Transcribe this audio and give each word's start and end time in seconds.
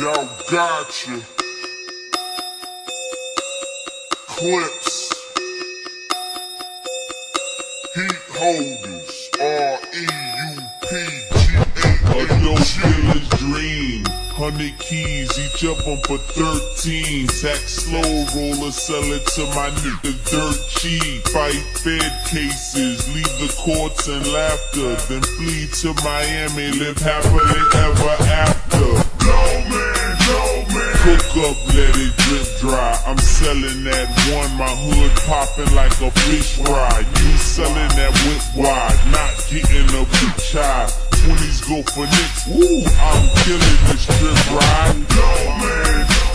Dog 0.00 0.28
gotcha. 0.50 1.20
Clipse. 4.28 5.12
Heat 7.94 8.22
holders. 8.32 9.30
R 9.42 9.78
E 9.92 10.06
U 10.40 10.62
P 10.80 10.88
G 11.36 11.56
A 11.84 12.16
A 12.16 12.26
G. 12.26 12.80
dealer's 12.80 13.28
dream. 13.36 14.04
Hundred 14.40 14.78
keys, 14.78 15.38
each 15.38 15.64
of 15.64 15.76
them 15.84 15.98
for 16.06 16.16
13. 16.16 17.28
Sack 17.28 17.58
slow 17.58 18.00
roller, 18.34 18.72
sell 18.72 19.04
it 19.12 19.26
to 19.36 19.44
my 19.54 19.68
nigga 19.84 20.16
dirt 20.30 20.56
cheap. 20.80 21.28
Fight 21.28 21.60
fed 21.76 22.10
cases, 22.26 23.06
leave 23.14 23.36
the 23.36 23.54
courts 23.58 24.08
in 24.08 24.32
laughter. 24.32 24.96
Then 25.12 25.20
flee 25.36 25.68
to 25.82 25.92
Miami, 26.02 26.70
live 26.78 26.96
happily 26.96 27.60
ever 27.74 28.24
after. 28.32 28.59
Cook 31.00 31.48
up, 31.48 31.56
let 31.72 31.96
it 31.96 32.14
drip 32.28 32.46
dry. 32.60 32.92
I'm 33.06 33.16
selling 33.16 33.84
that 33.84 34.08
one, 34.36 34.52
my 34.58 34.68
hood 34.68 35.12
popping 35.24 35.74
like 35.74 35.96
a 36.02 36.10
fish 36.28 36.60
fry. 36.60 37.00
You 37.00 37.32
selling 37.40 37.88
that 37.96 38.12
whip 38.28 38.44
wide, 38.52 39.00
not 39.08 39.32
getting 39.48 39.88
a 39.96 40.04
bitch 40.04 40.52
high. 40.52 40.92
20s 41.24 41.64
go 41.64 41.80
for 41.96 42.04
nicks, 42.04 42.44
woo, 42.46 42.84
I'm 43.00 43.24
killing 43.48 43.78
this 43.88 44.04
strip 44.04 44.40
ride. 44.52 45.00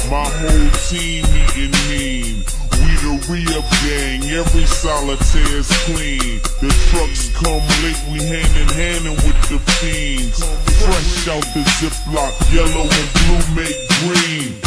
My 0.10 0.26
whole 0.34 0.70
team 0.90 1.26
eating 1.30 1.74
mean. 1.90 2.42
We 2.82 2.92
the 3.02 3.18
re-up 3.30 3.66
gang, 3.86 4.22
every 4.34 4.66
solitaire's 4.66 5.70
clean. 5.86 6.42
The 6.62 6.74
trucks 6.90 7.30
come 7.38 7.66
late, 7.86 8.02
we 8.12 8.18
hand 8.18 8.54
in 8.58 8.70
hand 8.74 9.06
and 9.06 9.18
with 9.26 9.42
the 9.50 9.60
fiends. 9.78 10.44
Fresh 10.86 11.28
out 11.30 11.46
the 11.54 11.62
ziplock, 11.78 12.34
yellow 12.54 12.86
and 12.86 13.10
blue 13.14 13.56
make 13.56 13.78
green. 14.02 14.65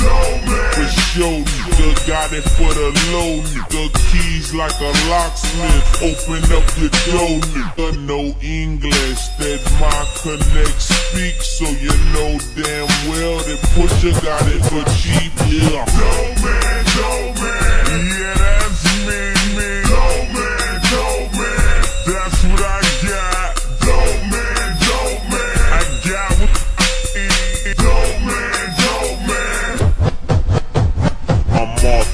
Show, 1.18 1.42
nigga, 1.42 2.06
got 2.06 2.32
it 2.32 2.46
for 2.54 2.70
the 2.78 2.94
low, 3.10 3.42
nigga. 3.42 3.90
Keys 4.06 4.54
like 4.54 4.78
a 4.78 4.92
locksmith, 5.10 5.98
open 5.98 6.44
up 6.54 6.62
your 6.78 6.94
door, 7.10 7.42
nigga. 7.42 8.06
No 8.06 8.20
English 8.40 9.26
that 9.42 9.58
my 9.82 9.98
connect 10.22 10.78
speak, 10.80 11.42
so 11.42 11.66
you 11.66 11.90
know 12.14 12.38
damn 12.54 12.86
well 13.10 13.42
that 13.42 13.58
Pusha 13.74 14.14
got 14.22 14.46
it 14.46 14.62
for 14.70 14.86
cheap, 14.94 15.27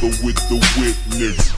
With 0.04 0.36
the 0.52 0.60
witness. 0.76 1.56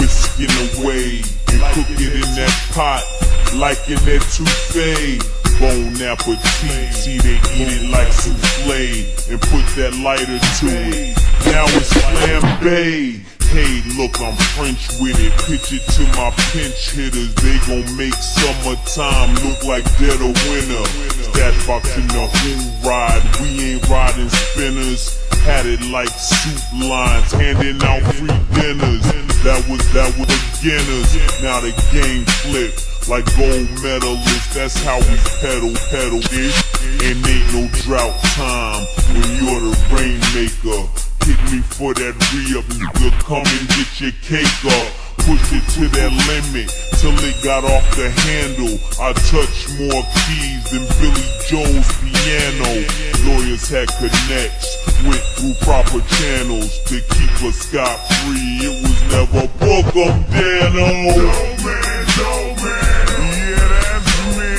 Whisking 0.00 0.48
away 0.80 1.20
and 1.52 1.60
cook 1.76 1.84
it 1.92 2.14
in 2.16 2.28
that 2.40 2.48
pot, 2.72 3.04
liking 3.52 4.00
that 4.08 4.24
touffee. 4.32 5.20
Bon 5.60 5.92
appetit, 6.00 6.88
see 6.96 7.18
they 7.20 7.36
eat 7.52 7.68
it 7.68 7.90
like 7.92 8.08
souffle 8.08 8.72
and 9.28 9.40
put 9.52 9.64
that 9.76 9.92
lighter 10.00 10.40
to 10.40 10.66
it. 10.72 11.12
Now 11.52 11.68
it's 11.76 11.92
flambe. 11.92 13.20
Hey, 13.52 13.84
look, 14.00 14.16
I'm 14.24 14.40
French 14.56 14.88
with 14.96 15.20
it. 15.20 15.36
Pitch 15.44 15.76
it 15.76 15.84
to 15.92 16.08
my 16.16 16.32
pinch 16.48 16.96
hitters. 16.96 17.34
They 17.44 17.60
gon' 17.68 17.84
make 17.98 18.14
summertime 18.14 19.36
look 19.44 19.62
like 19.68 19.84
dead 20.00 20.16
of 20.16 20.32
winter. 20.48 20.84
Stash 21.28 21.66
box 21.66 21.94
in 21.98 22.08
the 22.08 22.24
who 22.40 22.88
ride. 22.88 23.20
We 23.42 23.76
ain't 23.76 23.86
riding 23.90 24.30
spinners. 24.30 25.21
It 25.44 25.80
like 25.90 26.08
soup 26.08 26.58
lines, 26.88 27.30
handing 27.30 27.80
out 27.86 28.02
free 28.14 28.26
dinners. 28.54 29.02
That 29.46 29.62
was 29.70 29.78
that 29.94 30.10
was 30.18 30.26
beginners. 30.58 31.14
Now 31.38 31.62
the 31.62 31.70
game 31.94 32.26
flipped 32.42 32.82
like 33.08 33.24
gold 33.38 33.70
medalists. 33.78 34.54
That's 34.54 34.74
how 34.82 34.98
we 34.98 35.14
pedal, 35.38 35.70
pedal 35.90 36.18
it. 36.18 36.54
And 37.06 37.22
ain't 37.22 37.46
no 37.54 37.70
drought 37.86 38.18
time 38.34 38.82
when 39.14 39.22
you're 39.38 39.62
the 39.70 39.74
rainmaker. 39.94 40.82
Hit 41.22 41.38
me 41.54 41.62
for 41.62 41.94
that 41.94 42.14
re-up, 42.34 42.66
nigga. 42.74 43.10
Come 43.22 43.46
and 43.46 43.68
get 43.70 43.90
your 44.02 44.14
cake 44.26 44.64
up. 44.66 44.88
Push 45.22 45.54
it 45.54 45.62
to 45.78 45.86
that 45.94 46.10
limit 46.26 46.66
till 46.98 47.14
it 47.22 47.38
got 47.46 47.62
off 47.62 47.86
the 47.94 48.10
handle. 48.10 48.74
I 48.98 49.14
touch 49.30 49.70
more 49.78 50.02
keys 50.26 50.74
than 50.74 50.82
Billy 50.98 51.26
Joel's 51.46 51.86
piano. 52.02 52.82
Lawyers 53.30 53.70
had 53.70 53.86
connects, 54.02 54.91
went 55.04 55.22
through 55.36 55.54
proper 55.62 56.00
channels 56.16 56.78
to 56.84 57.00
keep 57.14 57.32
us 57.42 57.56
scot 57.56 57.98
free. 58.22 58.58
It 58.62 58.74
was 58.82 59.00
never 59.10 59.46
book 59.58 59.96
'em, 59.96 60.24
Danno. 60.30 60.88
No 61.16 61.32
man, 61.64 62.06
no 62.18 62.32
man. 62.62 63.06
Yeah, 63.50 63.68
that's 63.72 64.14
me. 64.38 64.54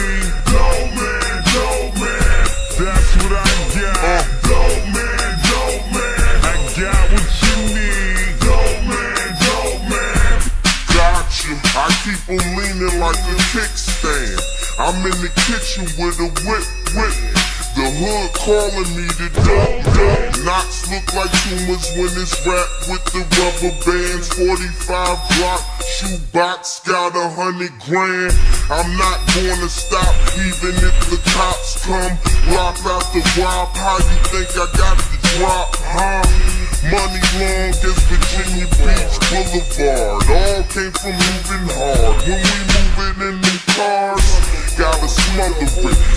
No 0.51 0.67
man, 0.97 1.35
no 1.55 1.69
man. 2.01 2.45
That's 2.79 3.11
what 3.19 3.33
I 3.33 3.53
got. 3.75 4.25
No 4.51 4.61
man, 4.95 5.31
no 5.49 5.63
man. 5.95 6.35
I 6.43 6.55
got 6.79 7.05
what 7.13 7.29
you 7.43 7.55
need. 7.77 8.33
No 8.43 8.59
man, 8.89 9.27
no 9.47 9.59
man. 9.91 10.37
Gotcha. 10.93 11.53
I 11.75 11.87
keep 12.03 12.21
'em 12.29 12.43
leaning 12.57 12.99
like 12.99 13.15
a 13.15 13.35
kickstand. 13.53 14.41
I'm 14.79 15.05
in 15.05 15.17
the 15.21 15.31
kitchen 15.47 15.85
with 15.97 16.19
a 16.19 16.29
whip, 16.45 16.65
whip. 16.95 17.32
Hood 17.93 18.33
calling 18.33 18.89
me 18.97 19.05
the 19.21 19.29
dog, 19.37 19.85
dog. 19.93 20.33
Knots 20.41 20.89
look 20.89 21.05
like 21.13 21.29
tumors 21.45 21.85
when 21.93 22.09
it's 22.17 22.33
wrapped 22.41 22.89
with 22.89 23.05
the 23.13 23.21
rubber 23.37 23.73
bands. 23.85 24.33
45 24.33 25.21
block, 25.37 25.61
shoebox, 25.85 26.81
got 26.89 27.13
a 27.13 27.29
hundred 27.37 27.69
grand. 27.85 28.33
I'm 28.73 28.89
not 28.97 29.21
gonna 29.37 29.69
stop 29.69 30.09
even 30.41 30.73
if 30.73 30.97
the 31.13 31.21
cops 31.37 31.85
come. 31.85 32.17
Rob 32.49 32.73
after 32.81 33.21
rob, 33.37 33.69
how 33.77 34.01
you 34.01 34.17
think 34.33 34.49
I 34.57 34.65
got 34.73 34.97
the 34.97 35.17
drop, 35.37 35.69
huh? 35.77 36.25
Money 36.89 37.21
long 37.39 37.71
as 37.77 37.97
Virginia 38.09 38.67
Beach 38.81 39.15
Boulevard. 39.29 40.19
All 40.33 40.63
came 40.73 40.91
from 40.97 41.13
moving 41.13 41.69
hard. 41.77 42.25
When 42.25 42.41
we 42.41 42.72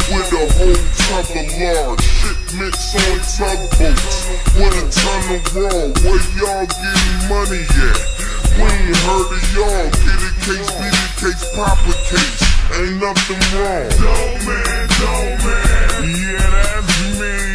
with 0.08 0.32
a 0.32 0.44
whole 0.54 0.80
tub 0.94 1.26
of 1.34 1.48
lard. 1.58 2.00
Shipments 2.00 2.94
on 2.94 3.18
tugboats 3.34 4.26
What 4.54 4.72
a 4.74 4.84
ton 4.90 5.22
of 5.34 5.42
wall, 5.54 5.90
Where 6.04 6.22
y'all 6.38 6.66
getting 6.66 7.18
money 7.28 7.64
at? 7.66 7.98
We 8.56 8.62
ain't 8.62 8.96
heard 9.04 9.30
of 9.34 9.44
y'all. 9.54 9.90
Get 9.90 10.22
a 10.22 10.32
case, 10.46 10.70
beat 10.78 10.94
a 10.94 11.08
case, 11.20 11.44
pop 11.54 11.78
a 11.86 11.92
case. 12.06 12.42
Ain't 12.78 13.00
nothing 13.00 13.42
wrong. 13.52 13.90
No 14.00 14.16
man, 14.46 14.88
no 15.02 15.14
man. 15.44 16.02
Yeah, 16.14 16.50
that's 16.50 17.20
me. 17.20 17.45